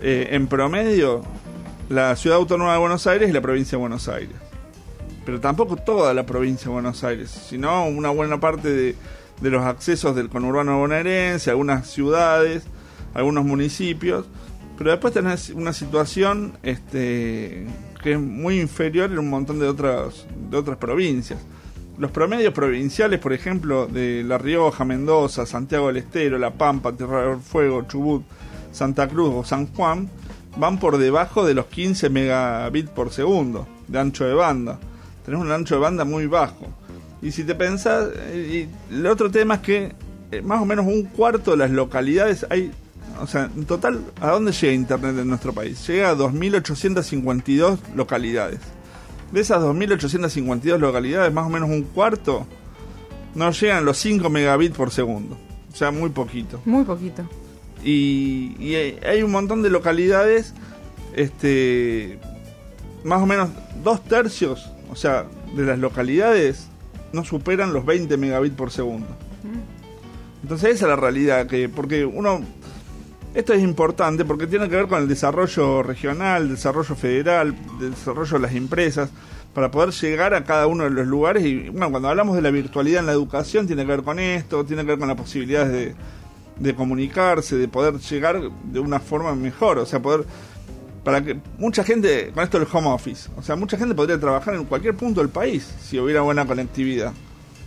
eh, 0.00 0.28
en 0.32 0.46
promedio 0.46 1.22
la 1.88 2.16
Ciudad 2.16 2.38
Autónoma 2.38 2.72
de 2.72 2.78
Buenos 2.78 3.06
Aires 3.06 3.28
y 3.28 3.32
la 3.32 3.40
provincia 3.40 3.76
de 3.76 3.80
Buenos 3.80 4.08
Aires 4.08 4.36
pero 5.26 5.40
tampoco 5.40 5.76
toda 5.76 6.14
la 6.14 6.24
provincia 6.24 6.66
de 6.66 6.70
Buenos 6.70 7.02
Aires, 7.02 7.30
sino 7.30 7.86
una 7.88 8.10
buena 8.10 8.38
parte 8.38 8.70
de, 8.70 8.94
los 9.42 9.66
accesos 9.66 10.14
del 10.14 10.28
conurbano 10.28 10.78
bonaerense, 10.78 11.50
algunas 11.50 11.90
ciudades, 11.90 12.62
algunos 13.12 13.44
municipios, 13.44 14.24
pero 14.78 14.92
después 14.92 15.12
tenés 15.12 15.50
una 15.50 15.72
situación 15.72 16.56
este, 16.62 17.66
que 18.02 18.12
es 18.12 18.20
muy 18.20 18.60
inferior 18.60 19.10
en 19.10 19.18
un 19.18 19.28
montón 19.28 19.58
de 19.58 19.66
otras, 19.66 20.26
de 20.48 20.56
otras 20.56 20.78
provincias. 20.78 21.40
Los 21.98 22.12
promedios 22.12 22.54
provinciales, 22.54 23.18
por 23.18 23.32
ejemplo, 23.32 23.88
de 23.88 24.22
La 24.22 24.38
Rioja, 24.38 24.84
Mendoza, 24.84 25.44
Santiago 25.44 25.88
del 25.88 25.96
Estero, 25.96 26.38
La 26.38 26.52
Pampa, 26.52 26.92
Tierra 26.92 27.30
del 27.30 27.40
Fuego, 27.40 27.82
Chubut, 27.88 28.22
Santa 28.70 29.08
Cruz 29.08 29.32
o 29.34 29.44
San 29.44 29.66
Juan, 29.72 30.08
van 30.56 30.78
por 30.78 30.98
debajo 30.98 31.44
de 31.44 31.54
los 31.54 31.66
15 31.66 32.10
megabits 32.10 32.90
por 32.90 33.12
segundo 33.12 33.66
de 33.88 33.98
ancho 33.98 34.24
de 34.24 34.34
banda. 34.34 34.78
tenés 35.24 35.40
un 35.40 35.50
ancho 35.50 35.76
de 35.76 35.80
banda 35.80 36.04
muy 36.04 36.26
bajo. 36.26 36.66
Y 37.22 37.32
si 37.32 37.44
te 37.44 37.54
pensás, 37.54 38.08
y 38.34 38.68
el 38.90 39.06
otro 39.06 39.30
tema 39.30 39.54
es 39.54 39.60
que 39.60 39.94
eh, 40.30 40.42
más 40.42 40.60
o 40.60 40.66
menos 40.66 40.86
un 40.86 41.04
cuarto 41.04 41.52
de 41.52 41.56
las 41.56 41.70
localidades 41.70 42.46
hay, 42.50 42.70
o 43.20 43.26
sea, 43.26 43.50
en 43.54 43.64
total, 43.64 44.00
¿a 44.20 44.30
dónde 44.30 44.52
llega 44.52 44.72
Internet 44.72 45.16
en 45.18 45.28
nuestro 45.28 45.52
país? 45.52 45.86
Llega 45.86 46.10
a 46.10 46.14
2.852 46.14 47.78
localidades. 47.94 48.60
De 49.32 49.40
esas 49.40 49.62
2.852 49.62 50.78
localidades, 50.78 51.32
más 51.32 51.46
o 51.46 51.50
menos 51.50 51.68
un 51.70 51.82
cuarto, 51.82 52.46
no 53.34 53.50
llegan 53.50 53.84
los 53.84 53.98
5 53.98 54.28
megabits 54.30 54.76
por 54.76 54.90
segundo. 54.90 55.36
O 55.72 55.76
sea, 55.76 55.90
muy 55.90 56.10
poquito. 56.10 56.60
Muy 56.64 56.84
poquito. 56.84 57.28
Y, 57.84 58.56
y 58.58 58.74
hay 58.74 59.22
un 59.22 59.30
montón 59.30 59.62
de 59.62 59.70
localidades, 59.70 60.54
este, 61.14 62.18
más 63.04 63.22
o 63.22 63.26
menos 63.26 63.50
dos 63.84 64.02
tercios, 64.04 64.70
o 64.90 64.96
sea, 64.96 65.26
de 65.54 65.64
las 65.64 65.78
localidades 65.78 66.68
no 67.12 67.24
superan 67.24 67.72
los 67.72 67.86
20 67.86 68.16
megabits 68.16 68.56
por 68.56 68.70
segundo. 68.70 69.08
Entonces 70.42 70.76
esa 70.76 70.84
es 70.84 70.88
la 70.88 70.96
realidad, 70.96 71.46
que 71.46 71.68
porque 71.68 72.04
uno 72.04 72.40
esto 73.36 73.52
es 73.52 73.62
importante 73.62 74.24
porque 74.24 74.46
tiene 74.46 74.68
que 74.68 74.76
ver 74.76 74.86
con 74.86 75.02
el 75.02 75.08
desarrollo 75.08 75.82
regional, 75.82 76.42
el 76.42 76.48
desarrollo 76.50 76.94
federal, 76.94 77.54
el 77.80 77.90
desarrollo 77.90 78.32
de 78.32 78.40
las 78.40 78.54
empresas, 78.54 79.10
para 79.52 79.70
poder 79.70 79.90
llegar 79.90 80.32
a 80.32 80.44
cada 80.44 80.66
uno 80.66 80.84
de 80.84 80.90
los 80.90 81.06
lugares. 81.06 81.44
Y 81.44 81.68
bueno, 81.68 81.90
cuando 81.90 82.08
hablamos 82.08 82.34
de 82.36 82.42
la 82.42 82.50
virtualidad 82.50 83.00
en 83.00 83.06
la 83.06 83.12
educación, 83.12 83.66
tiene 83.66 83.82
que 83.82 83.88
ver 83.88 84.02
con 84.02 84.18
esto, 84.18 84.64
tiene 84.64 84.82
que 84.84 84.88
ver 84.88 84.98
con 84.98 85.08
las 85.08 85.18
posibilidades 85.18 85.70
de, 85.70 85.94
de 86.58 86.74
comunicarse, 86.74 87.56
de 87.56 87.68
poder 87.68 87.98
llegar 87.98 88.40
de 88.64 88.80
una 88.80 89.00
forma 89.00 89.34
mejor, 89.34 89.78
o 89.78 89.86
sea, 89.86 90.00
poder 90.00 90.24
para 91.06 91.22
que 91.22 91.38
mucha 91.58 91.84
gente, 91.84 92.32
con 92.34 92.42
esto 92.42 92.58
del 92.58 92.66
home 92.72 92.88
office, 92.88 93.30
o 93.36 93.42
sea, 93.42 93.54
mucha 93.54 93.78
gente 93.78 93.94
podría 93.94 94.18
trabajar 94.18 94.54
en 94.54 94.64
cualquier 94.64 94.96
punto 94.96 95.20
del 95.20 95.28
país 95.28 95.64
si 95.80 96.00
hubiera 96.00 96.22
buena 96.22 96.44
conectividad. 96.44 97.12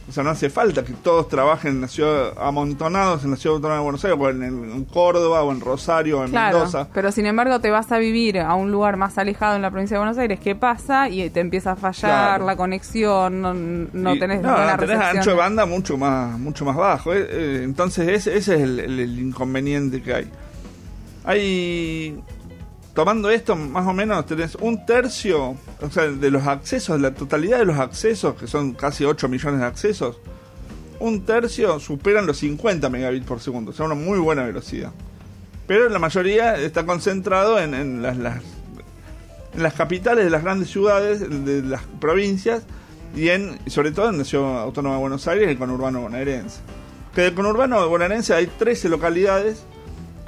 O 0.10 0.12
sea, 0.12 0.24
no 0.24 0.32
hace 0.32 0.50
falta 0.50 0.84
que 0.84 0.94
todos 0.94 1.30
trabajen 1.30 1.74
en 1.74 1.82
la 1.82 1.88
ciudad, 1.88 2.34
amontonados 2.40 3.24
en 3.24 3.30
la 3.30 3.38
ciudad 3.38 3.58
autónoma 3.58 3.78
de 3.78 3.84
Buenos 3.84 4.04
Aires, 4.04 4.20
o 4.20 4.30
en, 4.30 4.86
Córdoba, 4.86 5.44
o 5.44 5.52
en 5.52 5.62
Rosario, 5.62 6.22
o 6.22 6.26
en 6.26 6.32
Mendoza. 6.32 6.88
Pero 6.92 7.12
sin 7.12 7.28
embargo, 7.28 7.60
te 7.60 7.70
vas 7.70 7.92
a 7.92 8.00
vivir 8.00 8.40
a 8.40 8.56
un 8.56 8.72
lugar 8.72 8.98
más 8.98 9.20
alejado 9.20 9.56
en 9.56 9.62
la 9.62 9.70
provincia 9.70 9.96
de 9.96 10.00
Buenos 10.00 10.18
Aires. 10.18 10.40
¿Qué 10.40 10.56
pasa? 10.56 11.10
Y 11.10 11.30
te 11.30 11.42
empieza 11.42 11.74
a 11.74 11.76
fallar 11.76 12.42
la 12.42 12.56
conexión, 12.56 13.40
no, 13.40 13.54
no 13.54 14.18
tenés 14.18 14.42
no, 14.42 14.56
tenés 14.78 15.00
ancho 15.00 15.30
de 15.30 15.36
banda 15.36 15.68
mucho 15.68 15.96
más, 15.96 16.40
mucho 16.40 16.66
más 16.66 16.76
bajo. 16.76 17.14
Eh, 17.14 17.28
eh, 17.30 17.62
entonces, 17.64 18.08
ese, 18.10 18.36
ese 18.36 18.56
es 18.56 18.62
el 18.62 19.20
inconveniente 19.20 20.02
que 20.02 20.14
hay. 20.16 20.32
Hay 21.24 22.20
tomando 23.00 23.30
esto, 23.30 23.56
más 23.56 23.88
o 23.88 23.94
menos 23.94 24.26
tenés 24.26 24.56
un 24.56 24.86
tercio, 24.86 25.56
o 25.80 25.90
sea, 25.90 26.08
de 26.08 26.30
los 26.30 26.46
accesos, 26.46 27.00
la 27.00 27.14
totalidad 27.14 27.60
de 27.60 27.64
los 27.64 27.80
accesos, 27.80 28.36
que 28.36 28.46
son 28.46 28.74
casi 28.74 29.06
8 29.06 29.30
millones 29.30 29.62
de 29.62 29.66
accesos, 29.68 30.18
un 31.00 31.24
tercio 31.24 31.80
superan 31.80 32.26
los 32.26 32.40
50 32.40 32.90
megabits 32.90 33.26
por 33.26 33.40
segundo, 33.40 33.72
o 33.72 33.74
sea, 33.74 33.86
una 33.86 33.96
muy 33.96 34.20
buena 34.20 34.44
velocidad. 34.44 34.92
Pero 35.66 35.88
la 35.88 35.98
mayoría 35.98 36.58
está 36.58 36.86
concentrado 36.86 37.58
en, 37.58 38.02
las, 38.02 38.44
capitales 39.76 40.26
de 40.26 40.30
las 40.30 40.44
grandes 40.44 40.70
ciudades, 40.70 41.22
de 41.22 41.62
las 41.62 41.84
provincias, 42.02 42.64
y 43.16 43.30
en 43.30 43.60
sobre 43.68 43.92
todo 43.92 44.10
en 44.10 44.18
la 44.18 44.26
ciudad 44.26 44.60
autónoma 44.60 44.96
de 44.96 45.02
Buenos 45.02 45.26
Aires 45.30 45.48
y 45.48 45.52
el 45.52 45.58
conurbano 45.58 46.02
bonaerense. 46.02 46.60
Que 47.16 47.22
del 47.22 47.34
conurbano 47.34 47.88
bonaerense 47.88 48.34
hay 48.34 48.48
13 48.48 48.90
localidades 48.90 49.64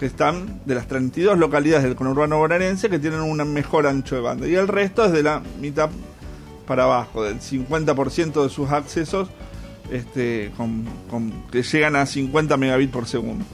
que 0.02 0.08
están 0.08 0.62
de 0.66 0.74
las 0.74 0.88
32 0.88 1.38
localidades 1.38 1.84
del 1.84 1.96
conurbano 1.96 2.40
bonaerense 2.40 2.90
que 2.90 2.98
tienen 2.98 3.20
un 3.20 3.54
mejor 3.54 3.86
ancho 3.86 4.16
de 4.16 4.22
banda. 4.22 4.48
Y 4.48 4.56
el 4.56 4.68
resto 4.68 5.06
es 5.06 5.12
de 5.12 5.22
la 5.22 5.44
mitad 5.60 5.92
para 6.66 6.86
abajo, 6.86 7.24
del 7.24 7.40
50% 7.40 8.42
de 8.42 8.50
sus 8.50 8.72
accesos 8.72 9.30
este, 9.92 10.52
con, 10.58 10.88
que 11.52 11.62
llegan 11.62 11.96
a 11.96 12.08
50 12.08 12.58
megabits 12.58 12.92
por 12.92 13.06
segundo. 13.06 13.46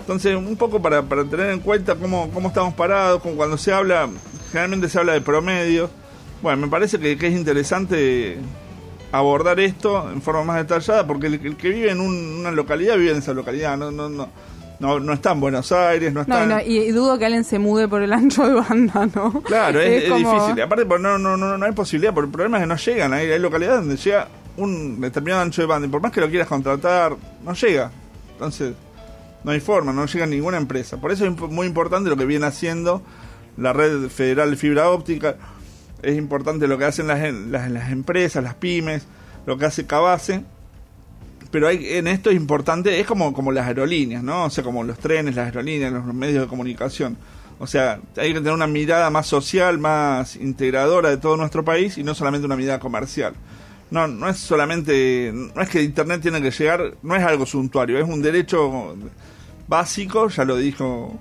Entonces, 0.00 0.34
un 0.36 0.56
poco 0.56 0.80
para, 0.80 1.02
para 1.02 1.22
tener 1.26 1.50
en 1.50 1.60
cuenta 1.60 1.96
cómo, 1.96 2.30
cómo 2.30 2.48
estamos 2.48 2.72
parados, 2.72 3.20
cuando 3.20 3.58
se 3.58 3.70
habla, 3.70 4.08
generalmente 4.50 4.88
se 4.88 4.98
habla 4.98 5.12
de 5.12 5.20
promedios. 5.20 5.90
Bueno, 6.40 6.62
me 6.62 6.68
parece 6.68 6.98
que, 6.98 7.12
es 7.12 7.34
interesante 7.34 8.38
abordar 9.12 9.60
esto 9.60 10.10
en 10.10 10.22
forma 10.22 10.44
más 10.44 10.56
detallada, 10.56 11.06
porque 11.06 11.26
el, 11.26 11.58
que 11.58 11.68
vive 11.68 11.90
en 11.90 12.00
una 12.00 12.52
localidad 12.52 12.96
vive 12.96 13.10
en 13.10 13.18
esa 13.18 13.34
localidad, 13.34 13.76
no, 13.76 13.90
no, 13.90 14.08
no, 14.08 14.30
no, 14.80 15.00
no 15.00 15.12
está 15.12 15.32
en 15.32 15.40
Buenos 15.40 15.72
Aires, 15.72 16.12
no 16.12 16.20
está... 16.20 16.46
No, 16.46 16.60
y, 16.60 16.90
dudo 16.92 17.18
que 17.18 17.26
alguien 17.26 17.44
se 17.44 17.58
mude 17.58 17.88
por 17.88 18.02
el 18.02 18.12
ancho 18.12 18.46
de 18.46 18.54
banda, 18.54 19.08
¿no? 19.12 19.42
Claro, 19.42 19.80
es, 19.80 20.04
difícil. 20.04 20.60
Aparte, 20.60 20.84
no, 20.84 21.18
no, 21.18 21.36
no, 21.36 21.58
no 21.58 21.66
hay 21.66 21.72
posibilidad, 21.72 22.14
porque 22.14 22.26
el 22.26 22.32
problema 22.32 22.58
es 22.58 22.62
que 22.62 22.66
no 22.68 22.76
llegan. 22.76 23.12
Hay, 23.12 23.30
hay 23.30 23.38
localidades 23.38 23.80
donde 23.80 23.96
llega 23.96 24.28
un 24.56 25.00
determinado 25.00 25.42
ancho 25.42 25.62
de 25.62 25.66
banda 25.66 25.88
y 25.88 25.90
por 25.90 26.00
más 26.00 26.12
que 26.12 26.20
lo 26.20 26.28
quieras 26.28 26.46
contratar, 26.46 27.16
no 27.44 27.54
llega. 27.54 27.90
Entonces, 28.32 28.74
no 29.42 29.50
hay 29.50 29.60
forma, 29.60 29.92
no 29.92 30.06
llega 30.06 30.26
ninguna 30.26 30.58
empresa. 30.58 30.96
Por 30.98 31.10
eso 31.10 31.26
es 31.26 31.36
muy 31.36 31.66
importante 31.66 32.08
lo 32.08 32.16
que 32.16 32.24
viene 32.24 32.46
haciendo 32.46 33.02
la 33.56 33.72
red 33.72 34.08
federal 34.08 34.50
de 34.50 34.56
fibra 34.56 34.90
óptica. 34.90 35.36
Es 36.02 36.16
importante 36.16 36.68
lo 36.68 36.78
que 36.78 36.84
hacen 36.84 37.08
las, 37.08 37.32
las, 37.32 37.68
las 37.70 37.90
empresas, 37.90 38.44
las 38.44 38.54
pymes, 38.54 39.06
lo 39.44 39.58
que 39.58 39.64
hace 39.64 39.86
Cabase 39.86 40.44
pero 41.50 41.68
hay, 41.68 41.94
en 41.94 42.06
esto 42.06 42.30
es 42.30 42.36
importante, 42.36 43.00
es 43.00 43.06
como, 43.06 43.32
como 43.32 43.52
las 43.52 43.66
aerolíneas, 43.66 44.22
¿no? 44.22 44.44
O 44.44 44.50
sea, 44.50 44.62
como 44.62 44.84
los 44.84 44.98
trenes, 44.98 45.34
las 45.34 45.46
aerolíneas, 45.46 45.92
los 45.92 46.14
medios 46.14 46.42
de 46.42 46.48
comunicación. 46.48 47.16
O 47.58 47.66
sea, 47.66 48.00
hay 48.16 48.32
que 48.32 48.38
tener 48.38 48.52
una 48.52 48.66
mirada 48.66 49.10
más 49.10 49.26
social, 49.26 49.78
más 49.78 50.36
integradora 50.36 51.10
de 51.10 51.16
todo 51.16 51.36
nuestro 51.36 51.64
país 51.64 51.98
y 51.98 52.04
no 52.04 52.14
solamente 52.14 52.46
una 52.46 52.56
mirada 52.56 52.78
comercial. 52.78 53.34
No, 53.90 54.06
no 54.06 54.28
es 54.28 54.36
solamente, 54.36 55.32
no 55.32 55.62
es 55.62 55.68
que 55.68 55.82
Internet 55.82 56.20
tiene 56.20 56.42
que 56.42 56.50
llegar, 56.50 56.94
no 57.02 57.16
es 57.16 57.22
algo 57.22 57.46
suntuario, 57.46 57.98
es 57.98 58.06
un 58.06 58.20
derecho 58.20 58.94
básico, 59.66 60.28
ya 60.28 60.44
lo 60.44 60.56
dijo 60.56 61.18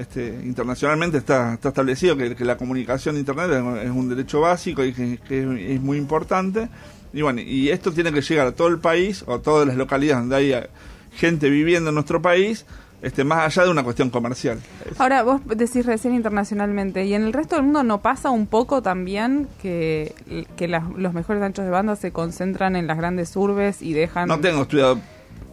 este, 0.00 0.40
internacionalmente, 0.44 1.18
está, 1.18 1.54
está 1.54 1.68
establecido 1.68 2.16
que, 2.16 2.34
la 2.44 2.56
comunicación 2.56 3.14
de 3.14 3.20
Internet 3.20 3.50
es, 3.84 3.90
un 3.90 4.08
derecho 4.08 4.40
básico 4.40 4.84
y 4.84 4.92
que 4.92 5.74
es 5.74 5.80
muy 5.80 5.98
importante 5.98 6.68
y 7.12 7.22
bueno, 7.22 7.40
y 7.40 7.70
esto 7.70 7.92
tiene 7.92 8.12
que 8.12 8.20
llegar 8.20 8.46
a 8.46 8.52
todo 8.52 8.68
el 8.68 8.78
país 8.78 9.24
o 9.26 9.34
a 9.34 9.42
todas 9.42 9.66
las 9.66 9.76
localidades 9.76 10.22
donde 10.22 10.36
haya 10.36 10.68
gente 11.12 11.50
viviendo 11.50 11.88
en 11.88 11.94
nuestro 11.94 12.22
país, 12.22 12.66
este, 13.02 13.24
más 13.24 13.46
allá 13.46 13.64
de 13.64 13.70
una 13.70 13.82
cuestión 13.82 14.10
comercial. 14.10 14.60
Ahora, 14.98 15.22
vos 15.22 15.40
decís 15.44 15.86
recién 15.86 16.14
internacionalmente, 16.14 17.04
¿y 17.04 17.14
en 17.14 17.24
el 17.24 17.32
resto 17.32 17.56
del 17.56 17.64
mundo 17.64 17.82
no 17.82 18.00
pasa 18.00 18.30
un 18.30 18.46
poco 18.46 18.82
también 18.82 19.48
que, 19.60 20.14
que 20.56 20.68
los 20.68 21.12
mejores 21.12 21.42
anchos 21.42 21.64
de 21.64 21.70
banda 21.70 21.96
se 21.96 22.12
concentran 22.12 22.76
en 22.76 22.86
las 22.86 22.96
grandes 22.96 23.34
urbes 23.34 23.82
y 23.82 23.92
dejan... 23.92 24.28
No 24.28 24.38
tengo 24.38 24.62
estudiado 24.62 25.00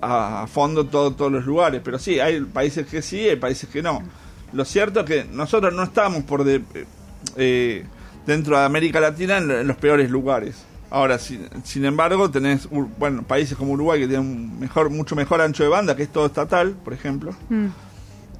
a, 0.02 0.46
fondo 0.48 0.86
todos 0.86 1.32
los 1.32 1.46
lugares, 1.46 1.82
pero 1.84 1.98
sí, 1.98 2.20
hay 2.20 2.42
países 2.42 2.86
que 2.86 3.02
sí, 3.02 3.28
hay 3.28 3.38
países 3.38 3.68
que 3.68 3.82
no. 3.82 4.04
Lo 4.54 4.66
cierto 4.66 5.02
es 5.02 5.06
que 5.06 5.26
nosotros 5.32 5.74
no 5.74 5.84
estamos 5.84 6.24
por 6.24 6.44
de, 6.44 6.62
eh, 7.36 7.86
dentro 8.26 8.58
de 8.58 8.66
América 8.66 9.00
Latina 9.00 9.38
en 9.38 9.68
los 9.68 9.78
peores 9.78 10.10
lugares. 10.10 10.64
Ahora, 10.90 11.20
sin, 11.20 11.48
sin 11.64 11.84
embargo, 11.84 12.32
tenés 12.32 12.70
bueno, 12.70 13.24
países 13.24 13.58
como 13.58 13.74
Uruguay 13.74 14.00
que 14.00 14.08
tienen 14.08 14.58
mejor, 14.58 14.90
mucho 14.90 15.16
mejor 15.16 15.42
ancho 15.42 15.64
de 15.64 15.70
banda, 15.70 15.96
que 15.96 16.04
es 16.04 16.10
todo 16.10 16.28
estatal, 16.28 16.76
por 16.84 16.94
ejemplo. 16.94 17.36
Mm. 17.50 17.68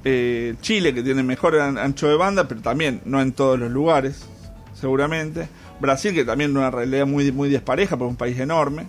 Eh, 0.04 0.54
Chile, 0.62 0.94
que 0.94 1.02
tiene 1.02 1.22
mejor 1.22 1.58
ancho 1.58 2.08
de 2.08 2.16
banda, 2.16 2.48
pero 2.48 2.62
también 2.62 3.02
no 3.04 3.20
en 3.20 3.32
todos 3.32 3.58
los 3.58 3.70
lugares, 3.70 4.26
seguramente. 4.72 5.48
Brasil, 5.80 6.14
que 6.14 6.24
también 6.24 6.56
una 6.56 6.70
realidad 6.70 7.06
muy, 7.06 7.30
muy 7.32 7.50
despareja, 7.50 7.96
porque 7.96 8.08
es 8.08 8.12
un 8.12 8.16
país 8.16 8.38
enorme. 8.38 8.86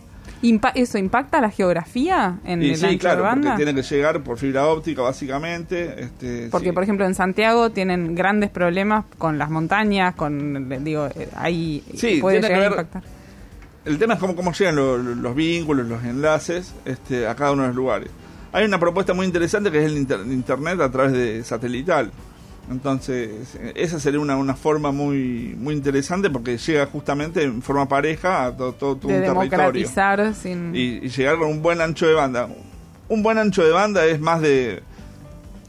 ¿Eso 0.74 0.98
impacta 0.98 1.42
la 1.42 1.50
geografía 1.50 2.40
en 2.46 2.62
el 2.62 2.84
ancho 2.84 3.00
claro, 3.00 3.24
banda? 3.24 3.52
Porque 3.52 3.66
tiene 3.66 3.82
que 3.82 3.88
llegar 3.88 4.24
por 4.24 4.38
fibra 4.38 4.68
óptica, 4.68 5.02
básicamente. 5.02 6.04
Este, 6.04 6.48
porque, 6.50 6.72
por 6.74 6.84
ejemplo, 6.84 7.06
en 7.06 7.16
Santiago 7.16 7.72
tienen 7.72 8.16
grandes 8.16 8.50
problemas 8.50 9.06
con 9.18 9.38
las 9.38 9.50
montañas, 9.50 10.16
con, 10.16 10.70
digo, 10.84 11.08
eh, 11.08 11.30
ahí 11.36 11.84
puede 12.22 12.42
llegar 12.42 12.62
a 12.62 12.68
impactar 12.68 13.04
el 13.86 13.98
tema 13.98 14.14
es 14.14 14.20
cómo, 14.20 14.36
cómo 14.36 14.52
llegan 14.52 14.76
los 15.22 15.36
vínculos, 15.36 15.88
los 15.88 16.04
enlaces 16.04 16.74
este, 16.86 17.28
a 17.28 17.36
cada 17.36 17.52
uno 17.54 17.64
de 17.64 17.70
los 17.70 17.76
lugares. 17.76 18.10
Hay 18.52 18.66
una 18.66 18.80
propuesta 18.80 19.14
muy 19.14 19.26
interesante 19.26 19.72
que 19.72 19.80
es 19.80 19.92
el 19.92 19.98
Internet 19.98 20.80
a 20.82 20.92
través 20.92 21.14
de 21.14 21.44
satelital. 21.44 22.12
Entonces, 22.70 23.58
esa 23.76 24.00
sería 24.00 24.20
una, 24.20 24.38
una 24.38 24.56
forma 24.56 24.92
muy 24.92 25.56
muy 25.58 25.74
interesante 25.74 26.30
porque 26.30 26.58
llega 26.58 26.86
justamente 26.86 27.44
en 27.44 27.62
forma 27.62 27.88
pareja 27.88 28.46
a 28.46 28.56
todo, 28.56 28.74
todo, 28.74 28.92
un 28.94 29.00
territorio. 29.08 30.34
Sin... 30.34 30.76
Y, 30.76 31.00
y, 31.06 31.10
llegar 31.10 31.38
con 31.38 31.48
un 31.48 31.62
buen 31.62 31.82
ancho 31.82 32.08
de 32.08 32.14
banda. 32.14 32.48
Un 33.08 33.24
buen 33.24 33.40
ancho 33.40 33.64
de 33.64 33.72
banda 33.72 34.06
es 34.06 34.20
más 34.20 34.42
de 34.42 34.84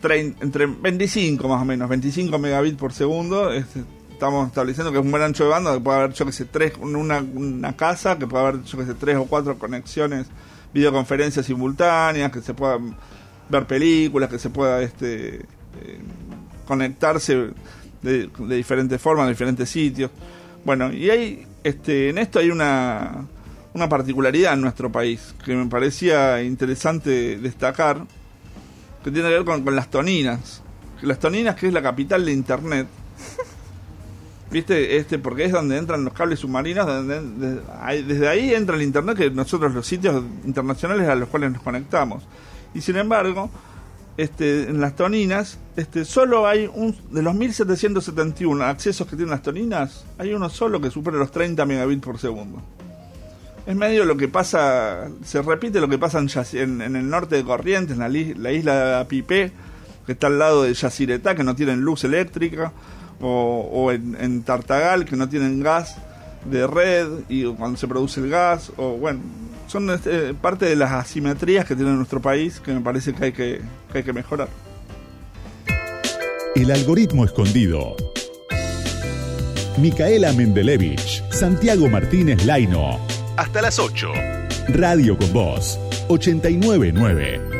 entre 0.03 0.67
25 0.67 1.47
más 1.49 1.63
o 1.63 1.65
menos, 1.65 1.89
25 1.89 2.39
megabits 2.39 2.77
por 2.77 2.93
segundo. 2.93 3.53
Este, 3.53 3.83
estamos 4.13 4.49
estableciendo 4.49 4.93
que 4.93 4.99
es 4.99 5.05
un 5.05 5.11
buen 5.11 5.23
ancho 5.23 5.45
de 5.45 5.51
banda, 5.51 5.75
que 5.75 5.81
puede 5.81 5.99
haber, 5.99 6.13
yo 6.13 6.27
que 6.27 6.33
sé, 6.33 6.45
tres, 6.45 6.75
una, 6.81 7.21
una 7.21 7.77
casa, 7.77 8.19
que 8.19 8.27
puede 8.27 8.47
haber, 8.47 8.63
yo 8.65 8.79
que 8.79 8.85
sé, 8.85 8.95
tres 8.95 9.17
o 9.17 9.25
cuatro 9.25 9.59
conexiones, 9.59 10.27
videoconferencias 10.73 11.47
simultáneas, 11.47 12.31
que 12.31 12.41
se 12.41 12.55
puedan 12.55 12.97
ver 13.49 13.67
películas, 13.67 14.29
que 14.29 14.39
se 14.39 14.51
pueda 14.51 14.83
este, 14.83 15.37
eh, 15.37 15.99
conectarse 16.71 17.49
de, 18.01 18.31
diferentes 18.49 19.01
formas, 19.01 19.27
de 19.27 19.33
diferentes 19.33 19.69
sitios. 19.69 20.09
Bueno, 20.65 20.93
y 20.93 21.11
hay 21.11 21.47
este, 21.65 22.11
en 22.11 22.19
esto 22.19 22.39
hay 22.39 22.49
una, 22.49 23.27
una 23.75 23.89
particularidad 23.89 24.55
en 24.55 24.61
nuestro 24.61 24.93
país 24.93 25.35
que 25.45 25.57
me 25.57 25.67
parecía 25.67 26.41
interesante 26.45 27.39
destacar, 27.39 28.05
que 29.03 29.11
tiene 29.11 29.29
que 29.31 29.35
ver 29.35 29.45
con, 29.45 29.75
las 29.75 29.91
toninas. 29.91 30.63
Las 31.03 31.19
toninas, 31.19 31.57
que 31.57 31.67
es 31.67 31.73
la 31.73 31.83
capital 31.83 32.25
de 32.25 32.33
Internet, 32.33 32.87
¿Viste? 34.53 34.97
Este, 34.97 35.19
porque 35.19 35.47
es 35.47 35.53
donde 35.53 35.77
entran 35.77 36.05
los 36.05 36.15
cables 36.15 36.39
submarinos, 36.39 36.87
desde 37.07 38.29
ahí 38.29 38.55
entra 38.55 38.77
el 38.77 38.83
internet 38.83 39.17
que 39.17 39.31
nosotros 39.31 39.73
los 39.73 39.87
sitios 39.87 40.25
internacionales 40.45 41.09
a 41.09 41.15
los 41.15 41.29
cuales 41.29 41.53
nos 41.53 41.63
conectamos. 41.63 42.25
Y 42.75 42.81
sin 42.81 42.97
embargo, 42.97 43.49
este, 44.23 44.69
en 44.69 44.81
las 44.81 44.97
toninas, 44.97 45.59
este, 45.77 46.05
solo 46.05 46.47
hay 46.47 46.71
un, 46.73 46.95
de 47.11 47.23
los 47.23 47.35
1771 47.35 48.65
accesos 48.65 49.07
que 49.07 49.17
tienen 49.17 49.31
las 49.31 49.43
toninas, 49.43 50.05
hay 50.19 50.33
uno 50.33 50.51
solo 50.51 50.81
que 50.81 50.91
supera 50.91 51.17
los 51.17 51.31
30 51.31 51.65
megabits 51.65 52.03
por 52.03 52.19
segundo. 52.19 52.61
Es 53.67 53.77
medio 53.77 54.05
lo 54.05 54.17
que 54.17 54.29
pasa, 54.29 55.09
se 55.25 55.43
repite 55.43 55.81
lo 55.81 55.89
que 55.89 55.99
pasa 55.99 56.19
en, 56.19 56.83
en, 56.83 56.97
el 56.97 57.09
norte 57.09 57.37
de 57.37 57.45
Corrientes, 57.45 57.99
en 57.99 58.01
la, 58.01 58.09
la 58.09 58.53
isla 58.53 59.07
Pipé, 59.09 59.53
que 60.05 60.13
está 60.13 60.27
al 60.27 60.39
lado 60.39 60.65
de 60.65 60.75
Yacyretá, 60.75 61.35
que 61.35 61.45
no 61.45 61.55
tienen 61.55 61.81
luz 61.81 62.05
eléctrica 62.05 62.73
o, 63.23 63.91
en, 63.93 64.43
Tartagal 64.43 65.05
que 65.05 65.17
no 65.17 65.29
tienen 65.29 65.63
gas 65.63 65.97
de 66.51 66.67
red 66.67 67.09
y 67.29 67.45
cuando 67.45 67.79
se 67.79 67.87
produce 67.87 68.21
el 68.21 68.31
gas 68.31 68.73
o 68.77 68.93
bueno 68.97 69.21
son 69.71 69.89
este, 69.91 70.35
parte 70.35 70.67
de 70.67 70.75
las 70.75 70.91
asimetrías 70.91 71.65
que 71.65 71.77
tiene 71.77 71.93
nuestro 71.93 72.21
país 72.21 72.61
que 72.61 72.73
me 72.73 72.81
parece 72.81 73.13
que 73.13 73.25
hay 73.27 73.33
que, 73.33 73.61
que 73.93 73.99
hay 73.99 74.05
que 74.05 74.13
mejorar. 74.13 74.49
El 76.57 76.71
algoritmo 76.73 77.25
escondido. 77.25 77.95
Micaela 79.79 80.33
Mendelevich 80.33 81.23
Santiago 81.31 81.89
Martínez 81.89 82.45
Laino. 82.45 82.99
Hasta 83.37 83.63
las 83.63 83.79
8 83.79 84.13
Radio 84.69 85.17
con 85.17 85.33
Voz 85.33 85.79
899 86.09 87.60